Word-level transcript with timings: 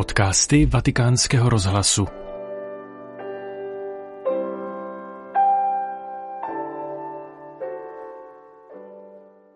Podcasty 0.00 0.66
Vatikánského 0.66 1.48
rozhlasu. 1.48 2.06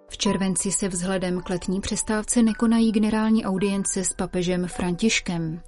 V 0.08 0.16
červenci 0.16 0.72
se 0.72 0.88
vzhledem 0.88 1.40
k 1.40 1.50
letní 1.50 1.80
přestávce 1.80 2.42
nekonají 2.42 2.92
generální 2.92 3.44
audience 3.44 4.04
s 4.04 4.12
papežem 4.12 4.66
Františkem. 4.66 5.60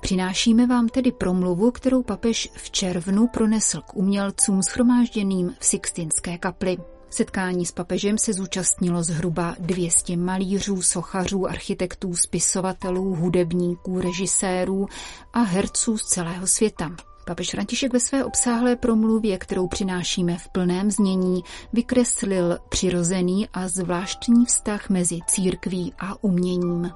Přinášíme 0.00 0.66
vám 0.66 0.88
tedy 0.88 1.12
promluvu, 1.12 1.70
kterou 1.70 2.02
papež 2.02 2.48
v 2.56 2.70
červnu 2.70 3.26
pronesl 3.26 3.80
k 3.80 3.94
umělcům 3.94 4.62
schromážděným 4.62 5.54
v 5.58 5.64
Sixtinské 5.64 6.38
kapli. 6.38 6.76
Setkání 7.12 7.66
s 7.66 7.72
papežem 7.72 8.18
se 8.18 8.32
zúčastnilo 8.32 9.02
zhruba 9.02 9.56
200 9.58 10.16
malířů, 10.16 10.82
sochařů, 10.82 11.46
architektů, 11.46 12.16
spisovatelů, 12.16 13.14
hudebníků, 13.14 14.00
režisérů 14.00 14.86
a 15.32 15.40
herců 15.40 15.98
z 15.98 16.04
celého 16.04 16.46
světa. 16.46 16.96
Papež 17.26 17.50
František 17.50 17.92
ve 17.92 18.00
své 18.00 18.24
obsáhlé 18.24 18.76
promluvě, 18.76 19.38
kterou 19.38 19.68
přinášíme 19.68 20.38
v 20.38 20.48
plném 20.48 20.90
znění, 20.90 21.44
vykreslil 21.72 22.58
přirozený 22.68 23.48
a 23.52 23.68
zvláštní 23.68 24.46
vztah 24.46 24.90
mezi 24.90 25.18
církví 25.26 25.94
a 25.98 26.24
uměním. 26.24 26.90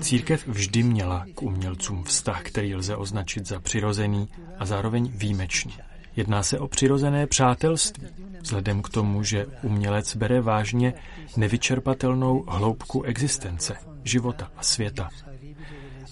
Církev 0.00 0.48
vždy 0.48 0.82
měla 0.82 1.26
k 1.34 1.42
umělcům 1.42 2.04
vztah, 2.04 2.42
který 2.42 2.74
lze 2.74 2.96
označit 2.96 3.46
za 3.46 3.60
přirozený 3.60 4.28
a 4.58 4.66
zároveň 4.66 5.10
výjimečný. 5.14 5.74
Jedná 6.16 6.42
se 6.42 6.58
o 6.58 6.68
přirozené 6.68 7.26
přátelství, 7.26 8.06
vzhledem 8.40 8.82
k 8.82 8.88
tomu, 8.88 9.22
že 9.22 9.46
umělec 9.62 10.16
bere 10.16 10.40
vážně 10.40 10.94
nevyčerpatelnou 11.36 12.44
hloubku 12.48 13.02
existence, 13.02 13.76
života 14.04 14.50
a 14.56 14.62
světa. 14.62 15.08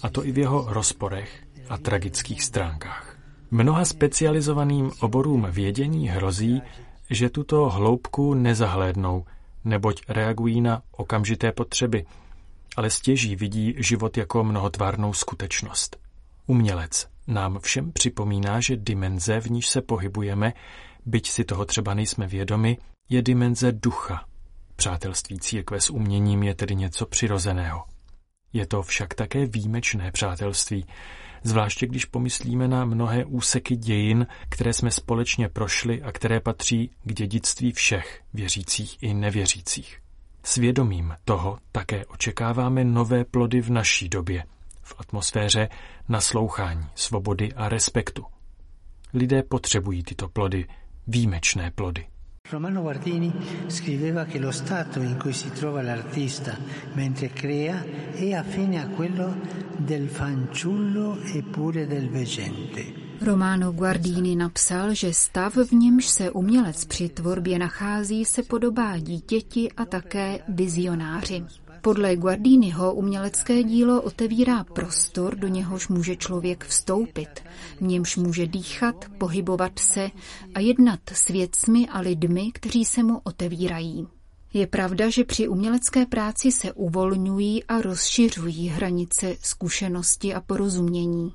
A 0.01 0.09
to 0.09 0.25
i 0.25 0.31
v 0.31 0.37
jeho 0.37 0.65
rozporech 0.73 1.43
a 1.69 1.77
tragických 1.77 2.43
stránkách. 2.43 3.17
Mnoha 3.51 3.85
specializovaným 3.85 4.91
oborům 4.99 5.47
vědění 5.51 6.09
hrozí, 6.09 6.61
že 7.09 7.29
tuto 7.29 7.69
hloubku 7.69 8.33
nezahlédnou– 8.33 9.25
neboť 9.65 10.01
reagují 10.07 10.61
na 10.61 10.81
okamžité 10.91 11.51
potřeby, 11.51 12.05
ale 12.75 12.89
stěží 12.89 13.35
vidí 13.35 13.75
život 13.77 14.17
jako 14.17 14.43
mnohotvárnou 14.43 15.13
skutečnost. 15.13 15.97
Umělec 16.47 17.07
nám 17.27 17.59
všem 17.59 17.91
připomíná, 17.91 18.59
že 18.61 18.77
dimenze, 18.77 19.39
v 19.39 19.45
níž 19.51 19.67
se 19.67 19.81
pohybujeme, 19.81 20.53
byť 21.05 21.29
si 21.29 21.43
toho 21.43 21.65
třeba 21.65 21.93
nejsme 21.93 22.27
vědomi, 22.27 22.77
je 23.09 23.21
dimenze 23.21 23.71
ducha. 23.71 24.25
Přátelství 24.75 25.39
církve 25.39 25.81
s 25.81 25.89
uměním 25.89 26.43
je 26.43 26.55
tedy 26.55 26.75
něco 26.75 27.05
přirozeného. 27.05 27.83
Je 28.53 28.67
to 28.67 28.81
však 28.81 29.13
také 29.13 29.45
výjimečné 29.45 30.11
přátelství, 30.11 30.85
zvláště 31.43 31.87
když 31.87 32.05
pomyslíme 32.05 32.67
na 32.67 32.85
mnohé 32.85 33.25
úseky 33.25 33.75
dějin, 33.75 34.27
které 34.49 34.73
jsme 34.73 34.91
společně 34.91 35.49
prošli 35.49 36.01
a 36.01 36.11
které 36.11 36.39
patří 36.39 36.91
k 37.03 37.13
dědictví 37.13 37.71
všech, 37.71 38.21
věřících 38.33 38.97
i 39.01 39.13
nevěřících. 39.13 39.99
Svědomím 40.43 41.13
toho 41.25 41.57
také 41.71 42.05
očekáváme 42.05 42.83
nové 42.83 43.25
plody 43.25 43.61
v 43.61 43.69
naší 43.69 44.09
době, 44.09 44.43
v 44.81 44.95
atmosféře 44.97 45.69
naslouchání, 46.09 46.85
svobody 46.95 47.53
a 47.53 47.69
respektu. 47.69 48.25
Lidé 49.13 49.43
potřebují 49.43 50.03
tyto 50.03 50.29
plody, 50.29 50.65
výjimečné 51.07 51.71
plody. 51.71 52.07
Romano 52.49 52.81
Guardini 52.81 53.33
scriveva 53.67 54.23
che 54.23 54.39
lo 54.39 54.51
stato 54.51 55.01
in 55.01 55.17
cui 55.19 55.33
si 55.33 55.51
trova 55.51 55.81
l'artista 55.81 56.57
mentre 56.93 57.29
crea 57.31 57.83
è 58.13 58.31
affine 58.31 58.81
a 58.81 58.87
quello 58.87 59.35
del 59.75 60.07
fanciullo 60.07 61.19
e 61.21 61.43
pure 61.43 61.87
del 61.87 62.09
veggente. 62.09 63.05
Romano 63.19 63.73
Guardini 63.73 64.35
napsal, 64.35 64.93
že 64.93 65.13
stav, 65.13 65.55
v 65.55 65.71
němž 65.71 66.05
se 66.07 66.31
umělec 66.31 66.85
při 66.85 67.09
tvorbě 67.09 67.59
nachází, 67.59 68.25
se 68.25 68.43
podobá 68.43 68.97
dítěti 68.97 69.71
a 69.71 69.85
také 69.85 70.39
vizionáři. 70.47 71.43
Podle 71.87 72.15
Guardiniho 72.15 72.93
umělecké 72.93 73.63
dílo 73.63 74.01
otevírá 74.01 74.63
prostor, 74.63 75.35
do 75.35 75.47
něhož 75.47 75.87
může 75.87 76.15
člověk 76.15 76.65
vstoupit, 76.65 77.29
v 77.77 77.81
němž 77.81 78.17
může 78.17 78.47
dýchat, 78.47 79.05
pohybovat 79.17 79.79
se 79.79 80.09
a 80.53 80.59
jednat 80.59 80.99
s 81.13 81.27
věcmi 81.27 81.87
a 81.87 81.99
lidmi, 81.99 82.51
kteří 82.53 82.85
se 82.85 83.03
mu 83.03 83.21
otevírají. 83.23 84.07
Je 84.53 84.67
pravda, 84.67 85.09
že 85.09 85.23
při 85.23 85.47
umělecké 85.47 86.05
práci 86.05 86.51
se 86.51 86.73
uvolňují 86.73 87.63
a 87.63 87.81
rozšiřují 87.81 88.67
hranice 88.67 89.35
zkušenosti 89.41 90.33
a 90.33 90.41
porozumění. 90.41 91.33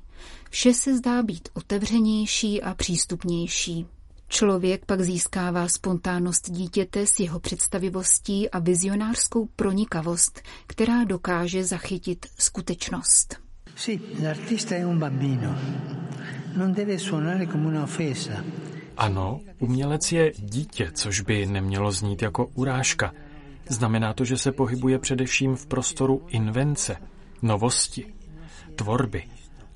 Vše 0.49 0.73
se 0.73 0.97
zdá 0.97 1.23
být 1.23 1.49
otevřenější 1.53 2.61
a 2.61 2.73
přístupnější. 2.73 3.85
Člověk 4.33 4.85
pak 4.85 5.01
získává 5.01 5.67
spontánnost 5.67 6.51
dítěte 6.51 7.07
s 7.07 7.19
jeho 7.19 7.39
představivostí 7.39 8.49
a 8.49 8.59
vizionářskou 8.59 9.45
pronikavost, 9.45 10.41
která 10.67 11.03
dokáže 11.03 11.63
zachytit 11.63 12.25
skutečnost. 12.39 13.35
Sì, 13.75 13.99
l'artista 14.21 14.75
è 14.75 14.85
un 14.85 14.99
bambino. 14.99 15.55
Non 16.57 16.73
deve 16.73 16.99
suonare 16.99 17.47
come 17.47 17.67
una 17.67 17.83
offesa. 17.83 18.43
Ano, 18.97 19.39
umělec 19.59 20.11
je 20.11 20.31
dítě, 20.37 20.91
což 20.93 21.21
by 21.21 21.45
nemělo 21.45 21.91
znít 21.91 22.21
jako 22.21 22.45
urážka. 22.45 23.13
Znamená 23.69 24.13
to, 24.13 24.25
že 24.25 24.37
se 24.37 24.51
pohybuje 24.51 24.99
především 24.99 25.55
v 25.55 25.65
prostoru 25.65 26.25
invence, 26.27 26.97
novosti, 27.41 28.13
tvorby 28.75 29.23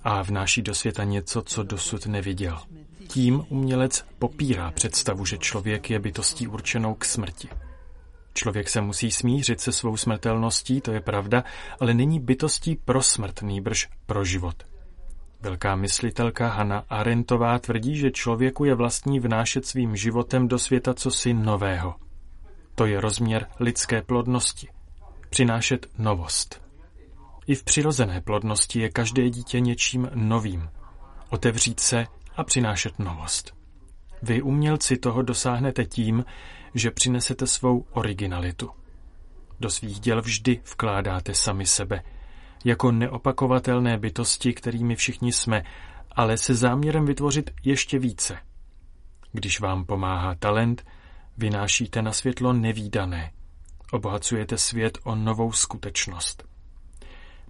a 0.04 0.22
vnáší 0.22 0.62
do 0.62 0.76
světa 0.76 1.04
něco, 1.04 1.42
co 1.42 1.64
dosud 1.64 2.06
neviděl. 2.06 2.60
Tím 3.08 3.46
umělec 3.50 4.06
popírá 4.20 4.72
představu, 4.72 5.26
že 5.26 5.38
člověk 5.38 5.90
je 5.90 6.00
bytostí 6.00 6.48
určenou 6.48 6.94
k 6.94 7.06
smrti. 7.06 7.50
Člověk 8.34 8.70
se 8.70 8.82
musí 8.82 9.12
smířit 9.12 9.62
se 9.62 9.72
svou 9.72 9.98
smrtelností, 9.98 10.82
to 10.82 10.92
je 10.92 11.02
pravda, 11.02 11.44
ale 11.80 11.94
není 11.94 12.20
bytostí 12.20 12.76
pro 12.76 13.02
smrt, 13.02 13.42
nýbrž 13.42 13.90
pro 14.06 14.26
život. 14.26 14.64
Velká 15.42 15.76
myslitelka 15.76 16.48
Hanna 16.48 16.84
Arendtová 16.90 17.60
tvrdí, 17.60 17.98
že 17.98 18.12
člověku 18.12 18.66
je 18.66 18.76
vlastní 18.76 19.20
vnášet 19.20 19.66
svým 19.66 19.96
životem 19.96 20.48
do 20.48 20.60
světa 20.60 20.94
cosi 20.94 21.34
nového. 21.34 21.96
To 22.76 22.86
je 22.86 23.02
rozměr 23.02 23.48
lidské 23.60 24.02
plodnosti. 24.02 24.68
Přinášet 25.30 25.88
novost. 25.98 26.62
I 27.48 27.56
v 27.56 27.64
přirozené 27.64 28.22
plodnosti 28.22 28.80
je 28.80 28.90
každé 28.90 29.30
dítě 29.30 29.60
něčím 29.60 30.10
novým. 30.14 30.70
Otevřít 31.30 31.80
se 31.80 32.06
a 32.38 32.44
přinášet 32.44 33.00
novost. 33.00 33.56
Vy, 34.22 34.42
umělci, 34.42 34.98
toho 34.98 35.22
dosáhnete 35.22 35.86
tím, 35.86 36.26
že 36.74 36.92
přinesete 36.92 37.48
svou 37.48 37.86
originalitu. 37.92 38.70
Do 39.60 39.70
svých 39.70 40.00
děl 40.00 40.22
vždy 40.22 40.62
vkládáte 40.72 41.34
sami 41.34 41.66
sebe, 41.66 42.04
jako 42.66 42.92
neopakovatelné 42.92 43.98
bytosti, 43.98 44.54
kterými 44.54 44.96
všichni 44.96 45.32
jsme, 45.32 45.64
ale 46.12 46.38
se 46.38 46.56
záměrem 46.56 47.06
vytvořit 47.06 47.52
ještě 47.64 48.00
více. 48.00 48.38
Když 49.32 49.60
vám 49.60 49.86
pomáhá 49.86 50.36
talent, 50.36 50.86
vynášíte 51.38 52.02
na 52.02 52.12
světlo 52.12 52.54
nevýdané, 52.54 53.32
obohacujete 53.92 54.58
svět 54.58 54.98
o 55.04 55.16
novou 55.16 55.52
skutečnost. 55.52 56.47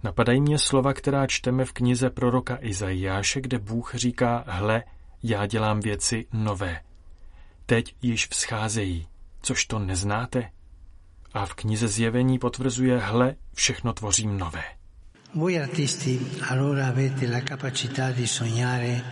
Napadají 0.02 0.40
mě 0.40 0.58
slova, 0.58 0.92
která 0.92 1.26
čteme 1.26 1.64
v 1.64 1.72
knize 1.72 2.10
proroka 2.10 2.58
Izajáše, 2.60 3.40
kde 3.40 3.58
Bůh 3.58 3.94
říká, 3.94 4.44
hle, 4.46 4.84
já 5.22 5.46
dělám 5.46 5.80
věci 5.80 6.26
nové. 6.32 6.80
Teď 7.66 7.94
již 8.02 8.28
vzcházejí, 8.28 9.08
což 9.42 9.64
to 9.64 9.78
neznáte? 9.78 10.50
A 11.32 11.46
v 11.46 11.54
knize 11.54 11.88
zjevení 11.88 12.38
potvrzuje, 12.38 12.98
hle, 12.98 13.34
všechno 13.54 13.92
tvořím 13.92 14.38
nové. 14.38 14.62
Voi 15.34 15.60
artisti 15.60 16.20
allora 16.50 16.88
avete 16.88 17.26
la 17.26 17.40
capacità 17.40 18.12
di 18.12 18.26
sognare 18.26 19.02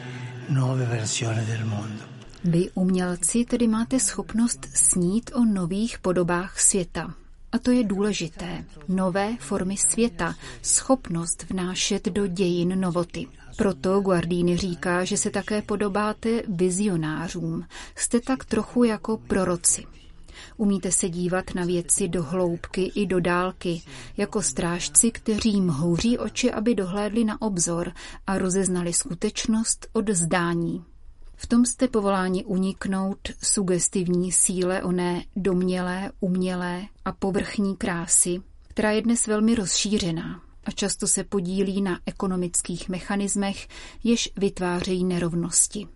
nuove 0.48 0.84
versioni 0.84 1.46
del 1.46 1.66
mondo. 1.66 2.04
Vy 2.44 2.70
umělci 2.74 3.44
tedy 3.44 3.68
máte 3.68 4.00
schopnost 4.00 4.66
snít 4.74 5.30
o 5.34 5.44
nových 5.44 5.98
podobách 5.98 6.60
světa. 6.60 7.14
A 7.56 7.58
to 7.58 7.70
je 7.70 7.84
důležité. 7.84 8.64
Nové 8.88 9.36
formy 9.36 9.76
světa, 9.76 10.34
schopnost 10.62 11.46
vnášet 11.50 12.08
do 12.08 12.26
dějin 12.26 12.80
novoty. 12.80 13.26
Proto 13.56 14.00
Guardini 14.00 14.56
říká, 14.56 15.04
že 15.04 15.16
se 15.16 15.30
také 15.30 15.62
podobáte 15.62 16.42
vizionářům. 16.48 17.64
Jste 17.94 18.20
tak 18.20 18.44
trochu 18.44 18.84
jako 18.84 19.16
proroci. 19.16 19.84
Umíte 20.56 20.92
se 20.92 21.08
dívat 21.08 21.54
na 21.54 21.64
věci 21.64 22.08
do 22.08 22.22
hloubky 22.22 22.92
i 22.94 23.06
do 23.06 23.20
dálky, 23.20 23.82
jako 24.16 24.42
strážci, 24.42 25.10
kteří 25.10 25.60
mhouří 25.60 26.18
oči, 26.18 26.52
aby 26.52 26.74
dohlédli 26.74 27.24
na 27.24 27.42
obzor 27.42 27.92
a 28.26 28.38
rozeznali 28.38 28.92
skutečnost 28.92 29.86
od 29.92 30.10
zdání. 30.10 30.84
V 31.36 31.46
tom 31.46 31.64
jste 31.64 31.88
povoláni 31.88 32.44
uniknout 32.44 33.18
sugestivní 33.42 34.32
síle 34.32 34.82
oné 34.82 35.24
domělé, 35.36 36.12
umělé 36.20 36.82
a 37.04 37.12
povrchní 37.12 37.76
krásy, 37.76 38.40
která 38.68 38.90
je 38.90 39.02
dnes 39.02 39.26
velmi 39.26 39.54
rozšířená 39.54 40.42
a 40.64 40.70
často 40.70 41.06
se 41.06 41.24
podílí 41.24 41.82
na 41.82 42.00
ekonomických 42.06 42.88
mechanismech, 42.88 43.68
jež 44.04 44.32
vytvářejí 44.36 45.04
nerovnosti. 45.04 45.86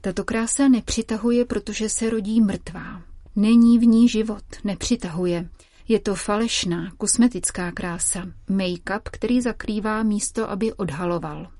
Tato 0.00 0.24
krása 0.24 0.68
nepřitahuje, 0.68 1.44
protože 1.44 1.88
se 1.88 2.10
rodí 2.10 2.40
mrtvá. 2.40 3.02
Není 3.36 3.78
v 3.78 3.86
ní 3.86 4.08
život, 4.08 4.44
nepřitahuje. 4.64 5.48
Je 5.88 6.00
to 6.00 6.14
falešná, 6.14 6.92
kosmetická 6.98 7.72
krása, 7.72 8.26
make-up, 8.50 9.00
který 9.04 9.40
zakrývá 9.40 10.02
místo, 10.02 10.50
aby 10.50 10.72
odhaloval. 10.72 11.50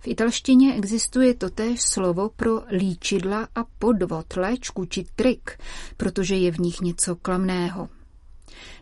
V 0.00 0.08
italštině 0.08 0.74
existuje 0.74 1.34
totéž 1.34 1.82
slovo 1.82 2.28
pro 2.36 2.62
líčidla 2.70 3.48
a 3.54 3.64
podvod, 3.78 4.36
léčku 4.36 4.84
či 4.84 5.06
trik, 5.16 5.58
protože 5.96 6.36
je 6.36 6.52
v 6.52 6.58
nich 6.58 6.80
něco 6.80 7.16
klamného. 7.16 7.88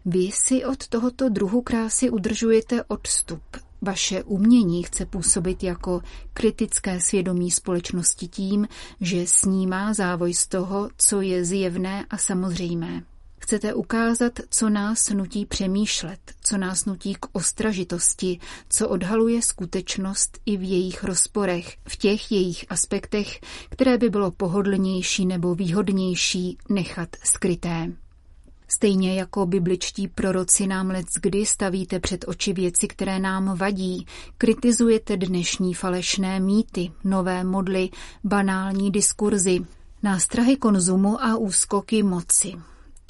Vy 0.04 0.30
si 0.32 0.64
od 0.64 0.88
tohoto 0.88 1.28
druhu 1.28 1.62
krásy 1.62 2.10
udržujete 2.10 2.84
odstup. 2.84 3.42
Vaše 3.82 4.22
umění 4.22 4.82
chce 4.82 5.06
působit 5.06 5.62
jako 5.62 6.00
kritické 6.32 7.00
svědomí 7.00 7.50
společnosti 7.50 8.28
tím, 8.28 8.68
že 9.00 9.26
snímá 9.26 9.94
závoj 9.94 10.34
z 10.34 10.46
toho, 10.46 10.88
co 10.96 11.20
je 11.20 11.44
zjevné 11.44 12.06
a 12.10 12.18
samozřejmé. 12.18 13.11
Chcete 13.42 13.74
ukázat, 13.74 14.32
co 14.50 14.70
nás 14.70 15.10
nutí 15.10 15.46
přemýšlet, 15.46 16.20
co 16.40 16.58
nás 16.58 16.84
nutí 16.84 17.14
k 17.14 17.26
ostražitosti, 17.32 18.40
co 18.68 18.88
odhaluje 18.88 19.42
skutečnost 19.42 20.38
i 20.46 20.56
v 20.56 20.62
jejich 20.62 21.04
rozporech, 21.04 21.76
v 21.88 21.96
těch 21.96 22.32
jejich 22.32 22.64
aspektech, 22.68 23.40
které 23.68 23.98
by 23.98 24.10
bylo 24.10 24.30
pohodlnější 24.30 25.26
nebo 25.26 25.54
výhodnější 25.54 26.58
nechat 26.68 27.08
skryté. 27.24 27.92
Stejně 28.68 29.14
jako 29.14 29.46
bibličtí 29.46 30.08
proroci 30.08 30.66
nám 30.66 30.90
let 30.90 31.06
kdy 31.22 31.46
stavíte 31.46 32.00
před 32.00 32.24
oči 32.28 32.52
věci, 32.52 32.88
které 32.88 33.18
nám 33.18 33.56
vadí, 33.56 34.06
kritizujete 34.38 35.16
dnešní 35.16 35.74
falešné 35.74 36.40
mýty, 36.40 36.92
nové 37.04 37.44
modly, 37.44 37.90
banální 38.24 38.90
diskurzy, 38.90 39.60
nástrahy 40.02 40.56
konzumu 40.56 41.24
a 41.24 41.36
úskoky 41.36 42.02
moci. 42.02 42.54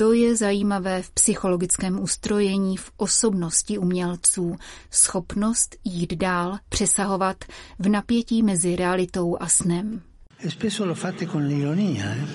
To 0.03 0.13
je 0.13 0.37
zajímavé 0.37 1.03
v 1.03 1.11
psychologickém 1.11 2.03
ustrojení, 2.03 2.77
v 2.77 2.93
osobnosti 2.97 3.79
umělců, 3.79 4.57
schopnost 4.91 5.77
jít 5.85 6.15
dál, 6.15 6.59
přesahovat 6.69 7.45
v 7.79 7.89
napětí 7.89 8.43
mezi 8.43 8.77
realitou 8.77 9.37
a 9.41 9.49
snem. 9.49 10.03
Spesso 10.49 10.87
lo 10.87 10.95
fate 10.95 11.27
con 11.27 11.47
l'ironia, 11.47 12.05
eh? 12.05 12.27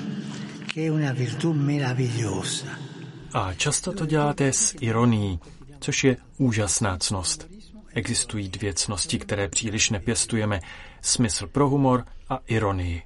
che 0.74 0.86
è 0.86 0.90
una 0.90 1.14
virtù 1.14 1.54
meravigliosa. 1.54 2.68
A 3.34 3.54
často 3.54 3.92
to 3.92 4.06
děláte 4.06 4.54
s 4.54 4.75
ironií, 4.80 5.40
což 5.80 6.04
je 6.04 6.18
úžasná 6.38 6.98
cnost. 6.98 7.48
Existují 7.94 8.50
dvě 8.50 8.74
cnosti, 8.74 9.20
které 9.20 9.48
příliš 9.48 9.90
nepěstujeme. 9.90 10.60
Smysl 11.02 11.48
pro 11.48 11.70
humor 11.70 12.06
a 12.30 12.40
ironii. 12.48 13.02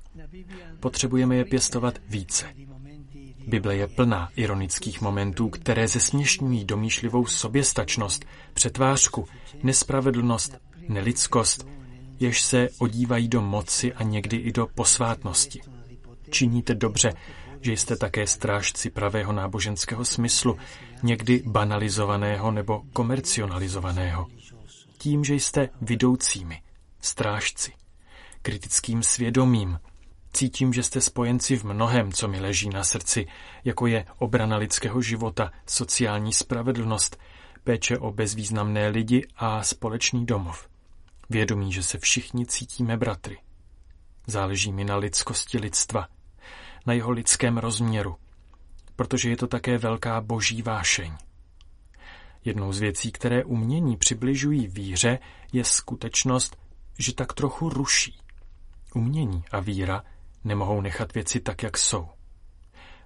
Potřebujeme 0.79 1.35
je 1.35 1.45
pěstovat 1.45 1.99
více. 2.09 2.45
Bible 3.51 3.75
je 3.75 3.87
plná 3.87 4.29
ironických 4.35 5.01
momentů, 5.01 5.49
které 5.49 5.87
zesměšňují 5.87 6.65
domýšlivou 6.65 7.25
soběstačnost, 7.25 8.25
přetvářku, 8.53 9.27
nespravedlnost, 9.63 10.57
nelidskost, 10.87 11.67
jež 12.19 12.41
se 12.41 12.69
odívají 12.79 13.27
do 13.27 13.41
moci 13.41 13.93
a 13.93 14.03
někdy 14.03 14.37
i 14.37 14.51
do 14.51 14.67
posvátnosti. 14.75 15.61
Činíte 16.29 16.75
dobře, 16.75 17.13
že 17.61 17.71
jste 17.71 17.95
také 17.95 18.27
strážci 18.27 18.89
pravého 18.89 19.33
náboženského 19.33 20.05
smyslu, 20.05 20.57
někdy 21.03 21.43
banalizovaného 21.45 22.51
nebo 22.51 22.81
komercionalizovaného. 22.93 24.27
Tím, 24.97 25.23
že 25.23 25.35
jste 25.35 25.69
vidoucími, 25.81 26.61
strážci, 27.01 27.71
kritickým 28.41 29.03
svědomím, 29.03 29.79
Cítím, 30.33 30.73
že 30.73 30.83
jste 30.83 31.01
spojenci 31.01 31.57
v 31.57 31.63
mnohem, 31.63 32.11
co 32.11 32.27
mi 32.27 32.39
leží 32.39 32.69
na 32.69 32.83
srdci, 32.83 33.27
jako 33.63 33.87
je 33.87 34.05
obrana 34.17 34.57
lidského 34.57 35.01
života, 35.01 35.51
sociální 35.65 36.33
spravedlnost, 36.33 37.17
péče 37.63 37.97
o 37.97 38.11
bezvýznamné 38.11 38.87
lidi 38.87 39.27
a 39.35 39.63
společný 39.63 40.25
domov. 40.25 40.69
Vědomí, 41.29 41.73
že 41.73 41.83
se 41.83 41.97
všichni 41.97 42.45
cítíme 42.45 42.97
bratry. 42.97 43.37
Záleží 44.27 44.71
mi 44.71 44.83
na 44.83 44.95
lidskosti 44.95 45.57
lidstva, 45.57 46.07
na 46.85 46.93
jeho 46.93 47.11
lidském 47.11 47.57
rozměru, 47.57 48.15
protože 48.95 49.29
je 49.29 49.37
to 49.37 49.47
také 49.47 49.77
velká 49.77 50.21
boží 50.21 50.61
vášeň. 50.61 51.13
Jednou 52.45 52.73
z 52.73 52.79
věcí, 52.79 53.11
které 53.11 53.43
umění 53.43 53.97
přibližují 53.97 54.67
víře, 54.67 55.19
je 55.53 55.63
skutečnost, 55.63 56.57
že 56.97 57.13
tak 57.13 57.33
trochu 57.33 57.69
ruší. 57.69 58.19
Umění 58.95 59.43
a 59.51 59.59
víra 59.59 60.03
nemohou 60.43 60.81
nechat 60.81 61.13
věci 61.13 61.39
tak, 61.39 61.63
jak 61.63 61.77
jsou. 61.77 62.09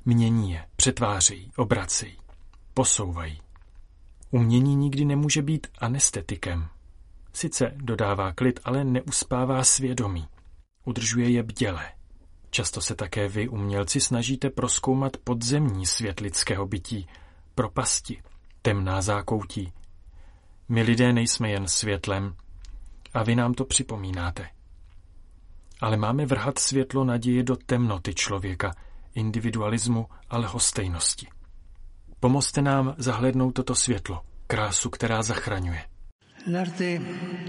Mění 0.05 0.51
je, 0.51 0.65
přetvářejí, 0.75 1.51
obracejí, 1.57 2.17
posouvají. 2.73 3.41
Umění 4.31 4.75
nikdy 4.75 5.05
nemůže 5.05 5.41
být 5.41 5.67
anestetikem. 5.79 6.67
Sice 7.33 7.71
dodává 7.75 8.33
klid, 8.33 8.59
ale 8.63 8.83
neuspává 8.83 9.63
svědomí. 9.63 10.27
Udržuje 10.85 11.29
je 11.29 11.43
bdělé. 11.43 11.91
Často 12.49 12.81
se 12.81 12.95
také 12.95 13.27
vy, 13.27 13.47
umělci, 13.49 14.01
snažíte 14.01 14.49
proskoumat 14.49 15.17
podzemní 15.17 15.85
svět 15.85 16.19
lidského 16.19 16.65
bytí, 16.65 17.07
propasti, 17.55 18.23
temná 18.61 19.01
zákoutí. 19.01 19.73
My 20.69 20.81
lidé 20.81 21.13
nejsme 21.13 21.49
jen 21.49 21.67
světlem 21.67 22.35
a 23.13 23.23
vy 23.23 23.35
nám 23.35 23.53
to 23.53 23.65
připomínáte. 23.65 24.54
Ale 25.81 25.97
máme 25.97 26.25
vrhat 26.25 26.59
světlo 26.59 27.03
naděje 27.03 27.43
do 27.43 27.55
temnoty 27.55 28.13
člověka, 28.13 28.75
individualismu 29.15 30.07
a 30.29 30.37
lhostejnosti. 30.37 31.27
Pomozte 32.19 32.61
nám 32.61 32.95
zahlednout 32.97 33.51
toto 33.51 33.75
světlo, 33.75 34.21
krásu, 34.47 34.89
která 34.89 35.21
zachraňuje. 35.23 35.81
L'arte 36.47 37.01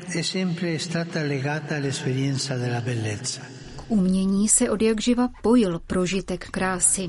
è 0.08 0.22
sempre 0.22 0.78
stata 0.78 1.20
legata 1.20 1.76
all'esperienza 1.76 2.56
della 2.56 2.80
bellezza. 2.80 3.40
K 3.76 3.90
umění 3.90 4.48
se 4.48 4.70
od 4.70 4.82
jak 4.82 5.00
živa 5.00 5.28
pojil 5.42 5.78
prožitek 5.86 6.50
krásy. 6.50 7.08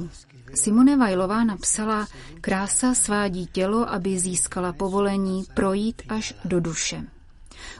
Simone 0.53 0.97
Vajlová 0.97 1.43
napsala, 1.43 2.07
krása 2.41 2.93
svádí 2.93 3.47
tělo, 3.47 3.89
aby 3.89 4.19
získala 4.19 4.73
povolení 4.73 5.43
projít 5.53 6.01
až 6.09 6.33
do 6.45 6.59
duše. 6.59 7.03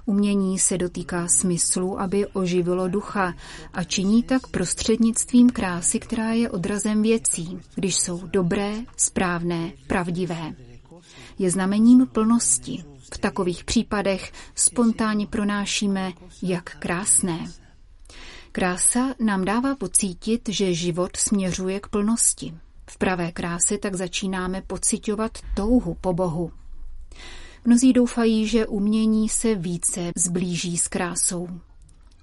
Umění 0.06 0.60
se 0.60 0.78
dotýká 0.78 1.28
smyslu, 1.28 2.00
aby 2.00 2.26
oživilo 2.26 2.88
ducha 2.88 3.34
a 3.74 3.84
činí 3.84 4.24
tak 4.24 4.48
prostřednictvím 4.48 5.50
krásy, 5.50 6.00
která 6.00 6.32
je 6.32 6.50
odrazem 6.50 7.02
věcí, 7.02 7.60
když 7.76 7.96
jsou 7.96 8.28
dobré, 8.28 8.74
správné, 8.98 9.72
pravdivé. 9.88 10.54
Je 11.40 11.52
znamením 11.52 12.08
plnosti. 12.08 12.84
V 13.14 13.18
takových 13.18 13.64
případech 13.64 14.32
spontánně 14.56 15.28
pronášíme, 15.28 16.14
jak 16.42 16.78
krásné. 16.80 17.46
Krása 18.52 19.16
nám 19.20 19.46
dává 19.46 19.76
pocítit, 19.76 20.50
že 20.50 20.74
život 20.74 21.18
směřuje 21.18 21.80
k 21.80 21.88
plnosti. 21.88 22.54
V 22.90 22.98
pravé 22.98 23.32
kráse 23.32 23.78
tak 23.78 23.96
začínáme 23.96 24.62
pocitovat 24.62 25.32
touhu 25.56 25.98
po 26.02 26.14
Bohu. 26.14 26.52
Mnozí 27.68 27.94
doufají, 27.94 28.48
že 28.48 28.68
umění 28.68 29.30
se 29.30 29.56
více 29.56 30.12
zblíží 30.16 30.78
s 30.78 30.88
krásou. 30.88 31.50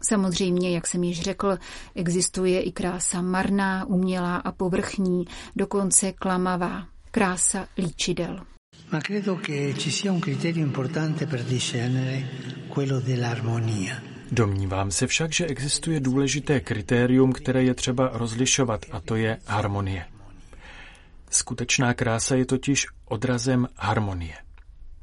Samozřejmě, 0.08 0.70
jak 0.70 0.86
jsem 0.86 1.04
již 1.04 1.20
řekl, 1.20 1.58
existuje 1.94 2.62
i 2.62 2.72
krása 2.72 3.22
marná, 3.22 3.84
umělá 3.84 4.36
a 4.36 4.52
povrchní, 4.52 5.24
dokonce 5.56 6.12
klamavá, 6.12 6.86
krása 7.10 7.68
líčidel. 7.78 8.40
Ma 8.92 9.00
credo 9.00 9.36
che 9.36 9.74
ci 9.74 9.90
sia 9.90 10.12
un 10.12 10.20
criterio 10.20 10.66
importante 10.66 11.26
per 11.26 11.44
discernere 11.44 12.28
quello 12.74 13.00
dell'armonia. 13.00 14.02
Domnívám 14.32 14.90
se 14.90 15.06
však, 15.06 15.32
že 15.32 15.46
existuje 15.46 16.00
důležité 16.00 16.60
kritérium, 16.60 17.32
které 17.32 17.64
je 17.64 17.74
třeba 17.74 18.10
rozlišovat, 18.12 18.86
a 18.92 19.00
to 19.00 19.16
je 19.16 19.38
harmonie. 19.46 20.06
Skutečná 21.30 21.94
krása 21.94 22.34
je 22.34 22.46
totiž 22.46 22.86
odrazem 23.04 23.68
harmonie. 23.76 24.44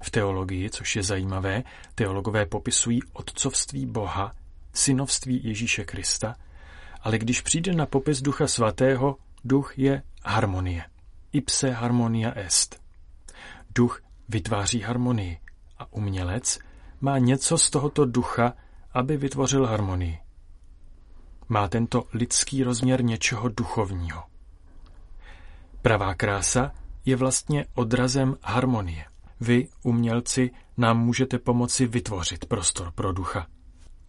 V 0.01 0.09
teologii, 0.09 0.69
což 0.69 0.95
je 0.95 1.03
zajímavé, 1.03 1.63
teologové 1.95 2.45
popisují 2.45 2.99
otcovství 3.13 3.85
Boha, 3.85 4.35
synovství 4.73 5.41
Ježíše 5.43 5.83
Krista, 5.83 6.35
ale 7.01 7.17
když 7.17 7.41
přijde 7.41 7.73
na 7.73 7.85
popis 7.85 8.21
Ducha 8.21 8.47
Svatého, 8.47 9.17
duch 9.43 9.79
je 9.79 10.03
harmonie. 10.23 10.85
Ipse 11.33 11.71
harmonia 11.71 12.31
est. 12.35 12.81
Duch 13.75 14.01
vytváří 14.29 14.81
harmonii 14.81 15.39
a 15.79 15.93
umělec 15.93 16.59
má 17.01 17.17
něco 17.17 17.57
z 17.57 17.69
tohoto 17.69 18.05
ducha, 18.05 18.53
aby 18.93 19.17
vytvořil 19.17 19.65
harmonii. 19.65 20.19
Má 21.49 21.67
tento 21.67 22.03
lidský 22.13 22.63
rozměr 22.63 23.03
něčeho 23.03 23.49
duchovního. 23.49 24.23
Pravá 25.81 26.13
krása 26.13 26.71
je 27.05 27.15
vlastně 27.15 27.65
odrazem 27.73 28.37
harmonie. 28.43 29.05
Vy, 29.41 29.67
umělci, 29.83 30.51
nám 30.77 30.99
můžete 30.99 31.39
pomoci 31.39 31.85
vytvořit 31.85 32.45
prostor 32.45 32.91
pro 32.91 33.13
ducha. 33.13 33.47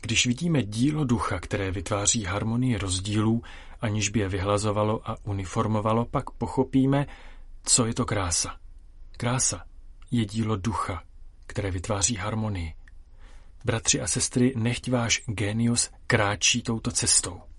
Když 0.00 0.26
vidíme 0.26 0.62
dílo 0.62 1.04
ducha, 1.04 1.40
které 1.40 1.70
vytváří 1.70 2.24
harmonii 2.24 2.78
rozdílů, 2.78 3.42
aniž 3.80 4.08
by 4.08 4.20
je 4.20 4.28
vyhlazovalo 4.28 5.10
a 5.10 5.16
uniformovalo, 5.24 6.04
pak 6.04 6.30
pochopíme, 6.30 7.06
co 7.64 7.86
je 7.86 7.94
to 7.94 8.04
krása. 8.04 8.56
Krása 9.16 9.64
je 10.10 10.24
dílo 10.24 10.56
ducha, 10.56 11.02
které 11.46 11.70
vytváří 11.70 12.16
harmonii. 12.16 12.74
Bratři 13.64 14.00
a 14.00 14.06
sestry, 14.06 14.52
nechť 14.56 14.88
váš 14.88 15.22
genius 15.26 15.90
kráčí 16.06 16.62
touto 16.62 16.90
cestou. 16.90 17.51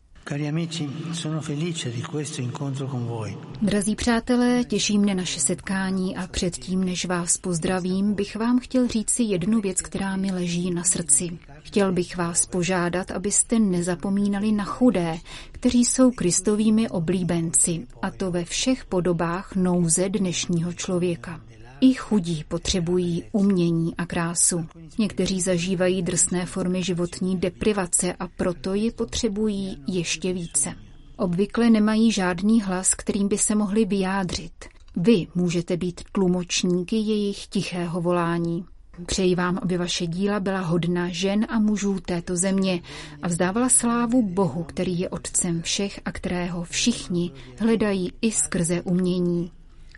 Drazí 3.61 3.95
přátelé, 3.95 4.63
těší 4.63 4.97
mne 4.97 5.15
naše 5.15 5.39
setkání 5.39 6.17
a 6.17 6.27
předtím, 6.27 6.83
než 6.83 7.05
vás 7.05 7.37
pozdravím, 7.37 8.13
bych 8.13 8.35
vám 8.35 8.59
chtěl 8.59 8.87
říct 8.87 9.09
si 9.09 9.23
jednu 9.23 9.61
věc, 9.61 9.81
která 9.81 10.15
mi 10.15 10.31
leží 10.31 10.71
na 10.71 10.83
srdci. 10.83 11.37
Chtěl 11.63 11.91
bych 11.91 12.17
vás 12.17 12.45
požádat, 12.45 13.11
abyste 13.11 13.59
nezapomínali 13.59 14.51
na 14.51 14.63
chudé, 14.63 15.17
kteří 15.51 15.85
jsou 15.85 16.11
kristovými 16.11 16.89
oblíbenci, 16.89 17.87
a 18.01 18.11
to 18.11 18.31
ve 18.31 18.45
všech 18.45 18.85
podobách 18.85 19.55
nouze 19.55 20.09
dnešního 20.09 20.73
člověka. 20.73 21.41
I 21.83 21.93
chudí 21.93 22.43
potřebují 22.47 23.23
umění 23.31 23.95
a 23.95 24.05
krásu. 24.05 24.65
Někteří 24.99 25.41
zažívají 25.41 26.01
drsné 26.01 26.45
formy 26.45 26.83
životní 26.83 27.37
deprivace 27.37 28.13
a 28.13 28.27
proto 28.27 28.73
je 28.73 28.91
potřebují 28.91 29.83
ještě 29.87 30.33
více. 30.33 30.73
Obvykle 31.17 31.69
nemají 31.69 32.11
žádný 32.11 32.61
hlas, 32.61 32.93
kterým 32.93 33.27
by 33.27 33.37
se 33.37 33.55
mohli 33.55 33.85
vyjádřit. 33.85 34.51
Vy 34.95 35.27
můžete 35.35 35.77
být 35.77 36.01
tlumočníky 36.11 36.95
jejich 36.95 37.47
tichého 37.47 38.01
volání. 38.01 38.65
Přeji 39.05 39.35
vám, 39.35 39.59
aby 39.61 39.77
vaše 39.77 40.07
díla 40.07 40.39
byla 40.39 40.59
hodna 40.59 41.09
žen 41.09 41.45
a 41.49 41.59
mužů 41.59 41.99
této 41.99 42.35
země 42.35 42.81
a 43.21 43.27
vzdávala 43.27 43.69
slávu 43.69 44.21
Bohu, 44.21 44.63
který 44.63 44.99
je 44.99 45.09
otcem 45.09 45.61
všech 45.61 45.99
a 46.05 46.11
kterého 46.11 46.63
všichni 46.63 47.31
hledají 47.59 48.11
i 48.21 48.31
skrze 48.31 48.81
umění. 48.81 49.51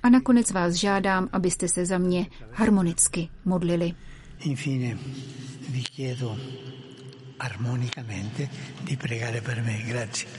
A 0.06 0.10
nakonec 0.10 0.52
vás 0.52 0.74
žádám, 0.74 1.30
abyste 1.32 1.68
se 1.68 1.86
za 1.86 1.98
mě 1.98 2.26
harmonicky 2.52 3.30
modlili. 3.46 3.94
Infine 4.40 4.98
vi 5.70 5.84
chiedo 5.84 6.38
armonicamente 7.40 8.50
di 8.84 8.98
pregare 8.98 9.42
per 9.42 9.64
me. 9.64 9.78
Grazie. 9.88 10.30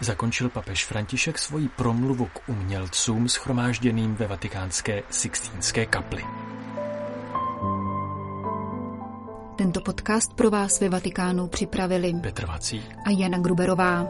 Zakončil 0.00 0.48
papež 0.48 0.84
František 0.84 1.38
svoji 1.38 1.68
promluvu 1.68 2.26
k 2.26 2.48
umělcům 2.48 3.28
schromážděným 3.28 4.14
ve 4.14 4.26
vatikánské 4.26 5.02
Sixtínské 5.10 5.86
kapli. 5.86 6.24
Podcast 9.86 10.34
pro 10.34 10.50
vás 10.50 10.80
ve 10.80 10.88
Vatikánu 10.88 11.46
připravili 11.46 12.14
Petr 12.22 12.46
Vací 12.46 12.82
a 13.04 13.10
Jana 13.10 13.38
Gruberová. 13.38 14.08